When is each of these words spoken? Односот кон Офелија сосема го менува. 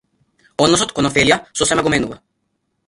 Односот 0.65 0.95
кон 1.01 1.11
Офелија 1.11 1.39
сосема 1.61 1.89
го 1.89 1.97
менува. 1.97 2.21